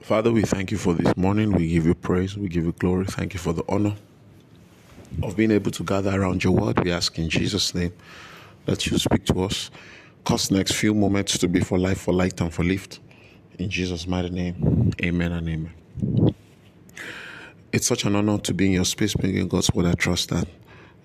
Father, 0.00 0.32
we 0.32 0.42
thank 0.42 0.70
you 0.70 0.78
for 0.78 0.94
this 0.94 1.16
morning. 1.16 1.52
We 1.52 1.68
give 1.68 1.84
you 1.86 1.94
praise. 1.94 2.36
We 2.36 2.48
give 2.48 2.64
you 2.64 2.72
glory. 2.72 3.04
Thank 3.06 3.34
you 3.34 3.40
for 3.40 3.52
the 3.52 3.64
honor 3.68 3.94
of 5.22 5.36
being 5.36 5.50
able 5.50 5.70
to 5.72 5.84
gather 5.84 6.10
around 6.18 6.44
your 6.44 6.54
word. 6.54 6.82
We 6.82 6.92
ask 6.92 7.18
in 7.18 7.28
Jesus' 7.28 7.74
name 7.74 7.92
that 8.64 8.86
you 8.86 8.98
speak 8.98 9.24
to 9.26 9.44
us. 9.44 9.70
Cause 10.24 10.50
next 10.50 10.72
few 10.72 10.94
moments 10.94 11.38
to 11.38 11.48
be 11.48 11.60
for 11.60 11.78
life, 11.78 12.00
for 12.00 12.14
light, 12.14 12.40
and 12.40 12.52
for 12.52 12.64
lift. 12.64 13.00
In 13.58 13.68
Jesus' 13.70 14.06
mighty 14.06 14.30
name, 14.30 14.92
amen 15.02 15.32
and 15.32 15.48
amen. 15.48 16.34
It's 17.72 17.86
such 17.86 18.04
an 18.04 18.16
honor 18.16 18.38
to 18.38 18.54
be 18.54 18.66
in 18.66 18.72
your 18.72 18.84
space, 18.84 19.14
bringing 19.14 19.48
God's 19.48 19.70
word. 19.72 19.86
I 19.86 19.92
trust 19.94 20.30
that 20.30 20.48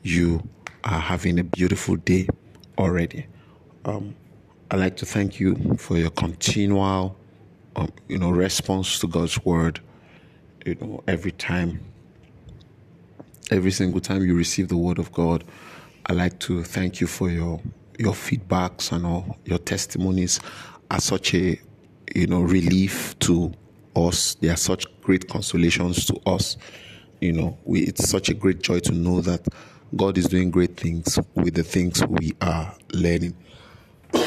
you 0.04 0.48
are 0.84 1.00
having 1.00 1.40
a 1.40 1.44
beautiful 1.44 1.96
day 1.96 2.28
already. 2.78 3.26
Um, 3.86 4.16
I'd 4.72 4.80
like 4.80 4.98
to 4.98 5.06
thank 5.06 5.40
you 5.40 5.76
for 5.78 5.98
your 5.98 6.10
continual, 6.12 7.18
um, 7.76 7.92
you 8.08 8.18
know, 8.18 8.30
response 8.32 9.00
to 9.00 9.08
God's 9.08 9.44
word. 9.46 9.80
You 10.66 10.76
know, 10.76 11.04
every 11.08 11.32
time, 11.32 11.84
every 13.52 13.72
single 13.72 14.00
time 14.00 14.26
you 14.26 14.36
receive 14.36 14.70
the 14.70 14.78
word 14.78 15.00
of 15.00 15.12
God, 15.12 15.44
I'd 16.06 16.16
like 16.16 16.40
to 16.42 16.64
thank 16.64 17.02
you 17.02 17.08
for 17.08 17.30
your 17.30 17.62
your 18.00 18.14
feedbacks 18.14 18.92
and 18.92 19.06
all 19.06 19.38
your 19.46 19.60
testimonies 19.60 20.40
are 20.90 21.00
such 21.00 21.34
a 21.34 21.60
you 22.16 22.28
know 22.28 22.42
relief 22.42 23.18
to 23.20 23.54
us. 23.96 24.36
They 24.36 24.50
are 24.50 24.58
such 24.58 24.86
great 25.02 25.28
consolations 25.30 26.06
to 26.06 26.20
us. 26.26 26.58
You 27.22 27.34
know, 27.34 27.58
we, 27.64 27.82
it's 27.82 28.10
such 28.10 28.30
a 28.30 28.34
great 28.34 28.62
joy 28.62 28.80
to 28.82 28.92
know 28.92 29.22
that 29.22 29.48
God 29.96 30.18
is 30.18 30.26
doing 30.28 30.52
great 30.52 30.76
things 30.76 31.20
with 31.36 31.54
the 31.54 31.64
things 31.64 32.06
we 32.08 32.34
are 32.42 32.76
learning. 32.94 33.36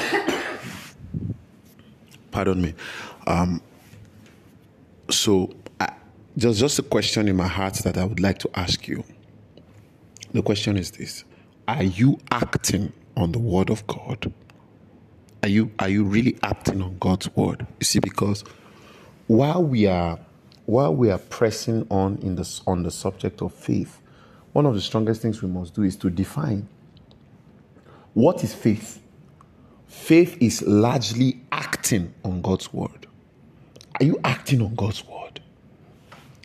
Pardon 2.30 2.62
me. 2.62 2.74
Um, 3.26 3.60
so, 5.10 5.54
I, 5.80 5.92
just 6.36 6.58
just 6.60 6.78
a 6.78 6.82
question 6.82 7.28
in 7.28 7.36
my 7.36 7.46
heart 7.46 7.74
that 7.84 7.96
I 7.96 8.04
would 8.04 8.20
like 8.20 8.38
to 8.38 8.50
ask 8.54 8.86
you. 8.88 9.04
The 10.32 10.42
question 10.42 10.76
is 10.76 10.90
this: 10.92 11.24
Are 11.68 11.82
you 11.82 12.18
acting 12.30 12.92
on 13.16 13.32
the 13.32 13.38
word 13.38 13.70
of 13.70 13.86
God? 13.86 14.32
Are 15.42 15.48
you 15.48 15.70
are 15.78 15.88
you 15.88 16.04
really 16.04 16.36
acting 16.42 16.82
on 16.82 16.98
God's 16.98 17.34
word? 17.36 17.66
You 17.80 17.84
see, 17.84 18.00
because 18.00 18.44
while 19.26 19.62
we 19.62 19.86
are 19.86 20.18
while 20.66 20.94
we 20.94 21.10
are 21.10 21.18
pressing 21.18 21.86
on 21.90 22.18
in 22.18 22.36
the 22.36 22.60
on 22.66 22.82
the 22.82 22.90
subject 22.90 23.42
of 23.42 23.54
faith, 23.54 24.00
one 24.52 24.66
of 24.66 24.74
the 24.74 24.80
strongest 24.80 25.22
things 25.22 25.42
we 25.42 25.48
must 25.48 25.74
do 25.74 25.82
is 25.82 25.96
to 25.96 26.10
define 26.10 26.68
what 28.14 28.42
is 28.42 28.54
faith. 28.54 29.00
Faith 29.86 30.36
is 30.40 30.62
largely 30.62 31.40
acting 31.52 32.12
on 32.24 32.42
God's 32.42 32.72
word. 32.72 33.05
Are 33.98 34.04
you 34.04 34.20
acting 34.24 34.60
on 34.60 34.74
God's 34.74 35.06
word? 35.06 35.40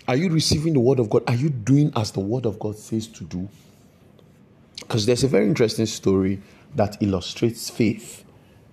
Are 0.08 0.16
you 0.16 0.30
receiving 0.30 0.74
the 0.74 0.80
word 0.80 1.00
of 1.00 1.10
God? 1.10 1.24
Are 1.28 1.36
you 1.36 1.50
doing 1.50 1.92
as 1.96 2.12
the 2.12 2.22
word 2.22 2.46
of 2.46 2.60
God 2.60 2.78
says 2.78 3.08
to 3.08 3.24
do? 3.26 3.50
Because 4.80 5.06
there's 5.06 5.24
a 5.24 5.28
very 5.28 5.46
interesting 5.46 5.86
story 5.86 6.42
that 6.76 6.98
illustrates 7.02 7.70
faith, 7.70 8.24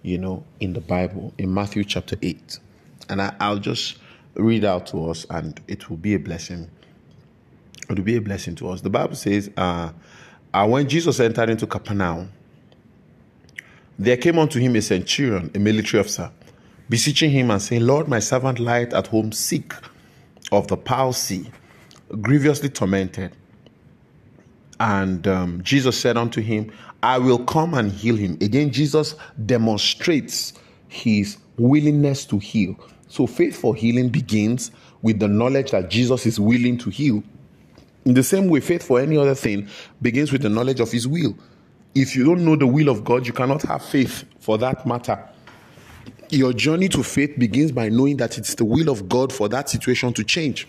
you 0.03 0.19
know, 0.19 0.45
in 0.61 0.73
the 0.73 0.81
Bible, 0.81 1.35
in 1.39 1.53
Matthew 1.53 1.85
chapter 1.85 2.17
8. 2.23 2.61
And 3.09 3.21
I, 3.23 3.51
will 3.51 3.59
just 3.59 3.99
read 4.35 4.65
out 4.65 4.87
to 4.89 5.11
us, 5.11 5.27
and 5.31 5.61
it 5.67 5.91
will 5.91 5.97
be 5.97 6.15
a 6.15 6.19
blessing. 6.19 6.71
It 7.89 7.97
will 7.97 8.05
be 8.05 8.17
a 8.17 8.21
blessing 8.21 8.55
to 8.57 8.71
us. 8.71 8.81
The 8.81 8.91
Bible 8.91 9.17
says, 9.17 9.51
uh, 9.57 9.91
uh, 10.55 10.67
when 10.67 10.89
Jesus 10.89 11.19
entered 11.21 11.51
into 11.51 11.67
Capernaum, 11.67 12.33
there 13.99 14.17
came 14.17 14.39
unto 14.39 14.61
him 14.61 14.77
a 14.77 14.83
centurion, 14.83 15.51
a 15.55 15.59
military 15.59 16.01
officer, 16.01 16.31
beseeching 16.89 17.31
him 17.31 17.51
and 17.51 17.61
saying, 17.61 17.87
Lord, 17.87 18.09
my 18.09 18.19
servant 18.19 18.59
lieth 18.59 18.93
at 18.93 19.09
home 19.09 19.33
sick 19.33 19.75
of 20.53 20.69
the 20.69 20.77
palsy, 20.77 21.51
grievously 22.21 22.69
tormented. 22.69 23.33
And 24.81 25.27
um, 25.27 25.63
Jesus 25.63 25.99
said 25.99 26.17
unto 26.17 26.41
him, 26.41 26.73
I 27.03 27.19
will 27.19 27.45
come 27.45 27.75
and 27.75 27.93
heal 27.93 28.17
him. 28.17 28.39
Again, 28.41 28.71
Jesus 28.71 29.15
demonstrates 29.45 30.55
his 30.89 31.39
willingness 31.57 32.25
to 32.27 32.39
heal. 32.39 32.77
So, 33.09 33.27
faith 33.27 33.57
for 33.57 33.75
healing 33.75 34.09
begins 34.09 34.71
with 35.03 35.19
the 35.19 35.29
knowledge 35.29 35.71
that 35.71 35.91
Jesus 35.91 36.27
is 36.27 36.39
willing 36.39 36.79
to 36.79 36.91
heal. 36.91 37.23
In 38.05 38.15
the 38.15 38.23
same 38.23 38.49
way, 38.49 38.61
faith 38.61 38.83
for 38.83 39.01
any 39.01 39.17
other 39.17 39.35
thing 39.35 39.69
begins 40.01 40.33
with 40.33 40.43
the 40.43 40.49
knowledge 40.49 40.81
of 40.81 40.91
his 40.91 41.07
will. 41.07 41.37
If 41.95 42.15
you 42.15 42.25
don't 42.25 42.45
know 42.45 42.57
the 42.57 42.67
will 42.67 42.89
of 42.89 43.05
God, 43.05 43.27
you 43.27 43.33
cannot 43.33 43.63
have 43.63 43.85
faith 43.85 44.25
for 44.41 44.59
that 44.59 44.87
matter. 44.87 45.23
Your 46.31 46.53
journey 46.53 46.89
to 46.91 47.03
faith 47.03 47.39
begins 47.39 47.73
by 47.73 47.89
knowing 47.89 48.19
that 48.19 48.39
it's 48.39 48.55
the 48.55 48.65
will 48.65 48.89
of 48.89 49.09
God 49.09 49.33
for 49.33 49.49
that 49.49 49.69
situation 49.69 50.13
to 50.15 50.25
change. 50.25 50.67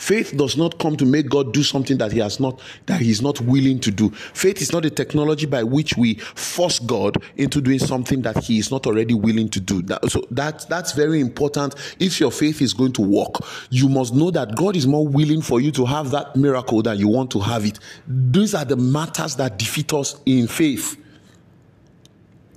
Faith 0.00 0.34
does 0.34 0.56
not 0.56 0.78
come 0.78 0.96
to 0.96 1.04
make 1.04 1.28
God 1.28 1.52
do 1.52 1.62
something 1.62 1.98
that 1.98 2.10
he 2.10 2.20
has 2.20 2.40
not 2.40 2.58
that 2.86 3.02
he 3.02 3.10
is 3.10 3.20
not 3.20 3.38
willing 3.42 3.78
to 3.80 3.90
do. 3.90 4.08
Faith 4.10 4.62
is 4.62 4.72
not 4.72 4.86
a 4.86 4.90
technology 4.90 5.44
by 5.44 5.62
which 5.62 5.94
we 5.98 6.14
force 6.14 6.78
God 6.78 7.22
into 7.36 7.60
doing 7.60 7.78
something 7.78 8.22
that 8.22 8.42
he 8.44 8.58
is 8.58 8.70
not 8.70 8.86
already 8.86 9.12
willing 9.12 9.50
to 9.50 9.60
do. 9.60 9.82
That, 9.82 10.10
so 10.10 10.26
that 10.30 10.66
that's 10.70 10.92
very 10.92 11.20
important. 11.20 11.74
If 11.98 12.18
your 12.18 12.32
faith 12.32 12.62
is 12.62 12.72
going 12.72 12.94
to 12.94 13.02
work, 13.02 13.34
you 13.68 13.90
must 13.90 14.14
know 14.14 14.30
that 14.30 14.56
God 14.56 14.74
is 14.74 14.86
more 14.86 15.06
willing 15.06 15.42
for 15.42 15.60
you 15.60 15.70
to 15.72 15.84
have 15.84 16.10
that 16.12 16.34
miracle 16.34 16.80
than 16.80 16.98
you 16.98 17.08
want 17.08 17.30
to 17.32 17.40
have 17.40 17.66
it. 17.66 17.78
These 18.08 18.54
are 18.54 18.64
the 18.64 18.76
matters 18.76 19.36
that 19.36 19.58
defeat 19.58 19.92
us 19.92 20.18
in 20.24 20.46
faith. 20.46 20.96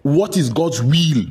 What 0.03 0.38
is 0.38 0.50
God's 0.50 0.81
will? 0.81 1.25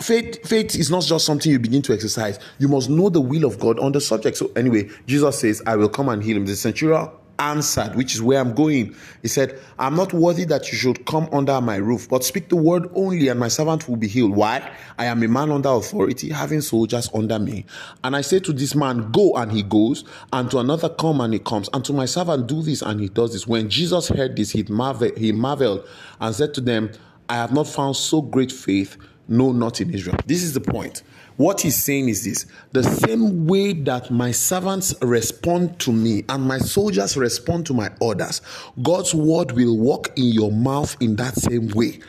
Faith 0.00 0.46
faith 0.46 0.76
is 0.76 0.90
not 0.90 1.04
just 1.04 1.26
something 1.26 1.50
you 1.50 1.58
begin 1.58 1.82
to 1.82 1.92
exercise. 1.92 2.38
You 2.58 2.68
must 2.68 2.88
know 2.88 3.08
the 3.08 3.20
will 3.20 3.44
of 3.44 3.58
god 3.58 3.78
on 3.78 3.92
the 3.92 4.00
subject. 4.00 4.36
So 4.36 4.50
anyway 4.56 4.88
jesus 5.06 5.40
says 5.40 5.62
i 5.66 5.76
will 5.76 5.88
come 5.88 6.08
and 6.08 6.22
heal 6.22 6.36
him. 6.36 6.46
The 6.46 6.56
centurion 6.56 7.08
answered 7.40 7.94
which 7.94 8.14
is 8.14 8.22
where 8.22 8.40
i'm 8.40 8.54
going. 8.54 8.94
He 9.22 9.28
said 9.28 9.58
i'm 9.78 9.96
not 9.96 10.12
worthy 10.12 10.44
that 10.44 10.70
you 10.70 10.78
should 10.78 11.04
come 11.06 11.28
under 11.32 11.60
my 11.60 11.76
roof 11.76 12.08
but 12.08 12.24
speak 12.24 12.48
the 12.48 12.56
word 12.56 12.88
only 12.94 13.28
and 13.28 13.40
my 13.40 13.48
servant 13.48 13.88
will 13.88 13.96
be 13.96 14.06
healed. 14.08 14.36
Why? 14.36 14.72
I 14.98 15.06
am 15.06 15.22
a 15.22 15.28
man 15.28 15.50
under 15.50 15.70
authority 15.70 16.30
having 16.30 16.60
soldiers 16.60 17.10
under 17.12 17.38
me. 17.38 17.64
And 18.04 18.14
i 18.14 18.20
say 18.20 18.38
to 18.40 18.52
this 18.52 18.76
man 18.76 19.10
go 19.10 19.34
and 19.34 19.50
he 19.50 19.62
goes. 19.64 20.04
And 20.32 20.48
to 20.52 20.58
another 20.58 20.88
come 20.90 21.20
and 21.20 21.32
he 21.32 21.40
comes. 21.40 21.68
And 21.72 21.84
to 21.84 21.92
my 21.92 22.06
servant 22.06 22.46
do 22.46 22.62
this 22.62 22.82
and 22.82 23.00
he 23.00 23.08
does 23.08 23.32
this. 23.32 23.48
When 23.48 23.68
jesus 23.68 24.08
heard 24.08 24.36
this 24.36 24.52
he 24.52 24.62
marveled, 24.64 25.16
he 25.18 25.32
marveled 25.32 25.88
and 26.20 26.34
said 26.34 26.54
to 26.54 26.60
them 26.60 26.92
i 27.28 27.34
have 27.34 27.52
not 27.52 27.66
found 27.66 27.96
so 27.96 28.22
great 28.22 28.52
faith 28.52 28.96
no, 29.28 29.52
not 29.52 29.80
in 29.80 29.92
Israel. 29.92 30.16
This 30.26 30.42
is 30.42 30.54
the 30.54 30.60
point. 30.60 31.02
What 31.36 31.60
he's 31.60 31.76
saying 31.76 32.08
is 32.08 32.24
this 32.24 32.46
the 32.72 32.82
same 32.82 33.46
way 33.46 33.74
that 33.74 34.10
my 34.10 34.32
servants 34.32 34.94
respond 35.02 35.78
to 35.80 35.92
me 35.92 36.24
and 36.28 36.42
my 36.42 36.58
soldiers 36.58 37.16
respond 37.16 37.66
to 37.66 37.74
my 37.74 37.90
orders, 38.00 38.40
God's 38.82 39.14
word 39.14 39.52
will 39.52 39.76
walk 39.76 40.08
in 40.16 40.24
your 40.24 40.50
mouth 40.50 40.96
in 41.00 41.16
that 41.16 41.34
same 41.36 41.68
way. 41.68 42.00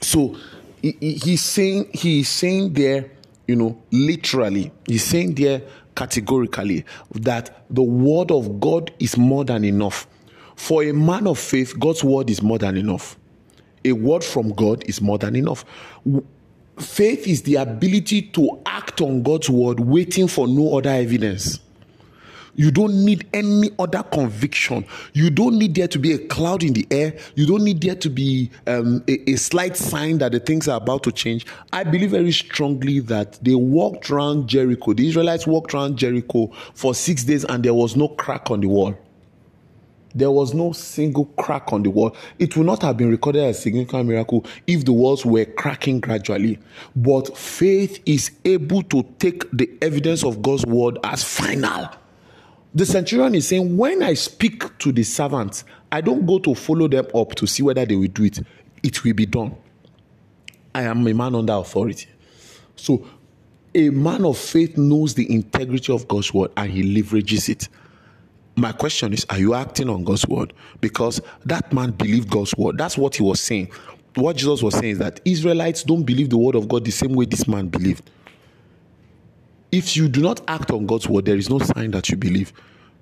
So 0.00 0.36
he's 0.82 1.42
saying, 1.42 1.90
he's 1.94 2.28
saying 2.28 2.74
there, 2.74 3.10
you 3.46 3.56
know, 3.56 3.80
literally, 3.90 4.72
he's 4.86 5.04
saying 5.04 5.36
there 5.36 5.62
categorically 5.96 6.84
that 7.14 7.64
the 7.70 7.82
word 7.82 8.30
of 8.30 8.60
God 8.60 8.92
is 8.98 9.16
more 9.16 9.44
than 9.44 9.64
enough. 9.64 10.06
For 10.54 10.82
a 10.82 10.92
man 10.92 11.26
of 11.26 11.38
faith, 11.38 11.78
God's 11.78 12.04
word 12.04 12.28
is 12.28 12.42
more 12.42 12.58
than 12.58 12.76
enough 12.76 13.17
a 13.84 13.92
word 13.92 14.24
from 14.24 14.50
God 14.50 14.84
is 14.86 15.00
more 15.00 15.18
than 15.18 15.36
enough. 15.36 15.64
Faith 16.78 17.26
is 17.26 17.42
the 17.42 17.56
ability 17.56 18.22
to 18.22 18.60
act 18.66 19.00
on 19.00 19.22
God's 19.22 19.50
word, 19.50 19.80
waiting 19.80 20.28
for 20.28 20.46
no 20.46 20.78
other 20.78 20.90
evidence. 20.90 21.60
You 22.58 22.72
don't 22.72 23.04
need 23.04 23.28
any 23.32 23.70
other 23.78 24.02
conviction. 24.02 24.84
You 25.12 25.30
don't 25.30 25.56
need 25.56 25.76
there 25.76 25.86
to 25.86 25.98
be 25.98 26.12
a 26.12 26.18
cloud 26.18 26.64
in 26.64 26.72
the 26.72 26.88
air. 26.90 27.16
You 27.36 27.46
don't 27.46 27.62
need 27.62 27.80
there 27.80 27.94
to 27.94 28.10
be 28.10 28.50
um, 28.66 29.04
a, 29.06 29.30
a, 29.30 29.36
slight 29.36 29.76
sign 29.76 30.18
that 30.18 30.32
the 30.32 30.40
things 30.40 30.66
are 30.66 30.76
about 30.76 31.04
to 31.04 31.12
change. 31.12 31.46
I 31.72 31.84
believe 31.84 32.10
very 32.10 32.32
strongly 32.32 32.98
that 32.98 33.38
they 33.44 33.54
walked 33.54 34.10
around 34.10 34.48
Jericho. 34.48 34.92
The 34.92 35.06
Israelites 35.06 35.46
walked 35.46 35.72
around 35.72 35.98
Jericho 35.98 36.50
for 36.74 36.96
six 36.96 37.22
days 37.22 37.44
and 37.44 37.64
there 37.64 37.74
was 37.74 37.94
no 37.94 38.08
crack 38.08 38.50
on 38.50 38.60
the 38.60 38.66
wall. 38.66 38.98
There 40.14 40.30
was 40.30 40.54
no 40.54 40.72
single 40.72 41.26
crack 41.36 41.72
on 41.72 41.82
the 41.82 41.90
wall. 41.90 42.16
It 42.38 42.56
would 42.56 42.66
not 42.66 42.82
have 42.82 42.96
been 42.96 43.10
recorded 43.10 43.44
as 43.44 43.58
a 43.58 43.60
significant 43.60 44.08
miracle 44.08 44.44
if 44.66 44.84
the 44.84 44.92
walls 44.92 45.24
were 45.24 45.44
cracking 45.44 46.00
gradually. 46.00 46.58
But 46.96 47.36
faith 47.36 48.00
is 48.06 48.30
able 48.44 48.82
to 48.84 49.02
take 49.18 49.50
the 49.52 49.70
evidence 49.82 50.24
of 50.24 50.42
God's 50.42 50.64
word 50.66 50.98
as 51.04 51.22
final. 51.22 51.88
The 52.74 52.86
centurion 52.86 53.34
is 53.34 53.48
saying, 53.48 53.76
When 53.76 54.02
I 54.02 54.14
speak 54.14 54.78
to 54.78 54.92
the 54.92 55.02
servants, 55.02 55.64
I 55.90 56.00
don't 56.00 56.26
go 56.26 56.38
to 56.40 56.54
follow 56.54 56.88
them 56.88 57.06
up 57.14 57.34
to 57.36 57.46
see 57.46 57.62
whether 57.62 57.84
they 57.84 57.96
will 57.96 58.08
do 58.08 58.24
it. 58.24 58.40
It 58.82 59.04
will 59.04 59.14
be 59.14 59.26
done. 59.26 59.56
I 60.74 60.82
am 60.82 61.06
a 61.06 61.12
man 61.12 61.34
under 61.34 61.54
authority. 61.54 62.06
So, 62.76 63.06
a 63.74 63.90
man 63.90 64.24
of 64.24 64.38
faith 64.38 64.76
knows 64.76 65.14
the 65.14 65.32
integrity 65.32 65.92
of 65.92 66.08
God's 66.08 66.32
word 66.32 66.50
and 66.56 66.70
he 66.70 66.82
leverages 66.82 67.48
it. 67.48 67.68
My 68.58 68.72
question 68.72 69.12
is, 69.12 69.24
are 69.30 69.38
you 69.38 69.54
acting 69.54 69.88
on 69.88 70.02
God's 70.02 70.26
word? 70.26 70.52
Because 70.80 71.20
that 71.46 71.72
man 71.72 71.92
believed 71.92 72.28
God's 72.28 72.56
word. 72.56 72.76
That's 72.76 72.98
what 72.98 73.14
he 73.14 73.22
was 73.22 73.40
saying. 73.40 73.70
What 74.16 74.36
Jesus 74.36 74.64
was 74.64 74.74
saying 74.74 74.92
is 74.94 74.98
that 74.98 75.20
Israelites 75.24 75.84
don't 75.84 76.02
believe 76.02 76.28
the 76.30 76.38
word 76.38 76.56
of 76.56 76.68
God 76.68 76.84
the 76.84 76.90
same 76.90 77.12
way 77.12 77.24
this 77.24 77.46
man 77.46 77.68
believed. 77.68 78.10
if 79.72 79.96
you 79.96 80.08
do 80.08 80.20
not 80.22 80.40
act 80.48 80.70
on 80.70 80.86
God's 80.86 81.08
word, 81.08 81.24
there 81.26 81.36
is 81.36 81.50
no 81.50 81.58
sign 81.58 81.90
that 81.92 82.08
you 82.08 82.16
believe. 82.16 82.52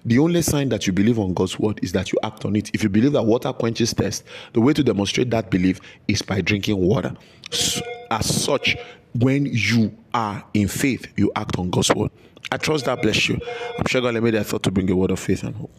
The 0.04 0.18
only 0.18 0.42
sign 0.42 0.68
that 0.68 0.86
you 0.86 0.92
believe 0.92 1.18
on 1.18 1.34
God's 1.34 1.58
word 1.58 1.80
is 1.82 1.92
that 1.92 2.12
you 2.12 2.18
act 2.22 2.44
on 2.44 2.54
it. 2.54 2.70
If 2.74 2.82
you 2.82 2.88
believe 2.88 3.12
that 3.12 3.22
water 3.22 3.52
quenches 3.52 3.92
thirst, 3.92 4.24
the 4.52 4.60
way 4.60 4.72
to 4.72 4.82
demonstrate 4.82 5.30
that 5.30 5.50
belief 5.50 5.80
is 6.06 6.22
by 6.22 6.40
drinking 6.40 6.76
water. 6.76 7.14
As 8.10 8.42
such, 8.42 8.76
when 9.20 9.46
you 9.46 9.96
are 10.14 10.44
in 10.54 10.68
faith, 10.68 11.06
you 11.16 11.32
act 11.36 11.58
on 11.58 11.70
God's 11.70 11.94
word. 11.94 12.10
I 12.50 12.56
trust 12.58 12.84
that 12.84 13.02
bless 13.02 13.28
you. 13.28 13.38
I'm 13.78 13.86
sure 13.86 14.00
God 14.00 14.14
made 14.22 14.34
that 14.34 14.46
thought 14.46 14.62
to 14.64 14.70
bring 14.70 14.90
a 14.90 14.96
word 14.96 15.10
of 15.10 15.18
faith 15.18 15.42
and 15.42 15.54
hope. 15.56 15.70